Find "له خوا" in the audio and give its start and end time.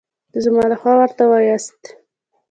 0.71-0.93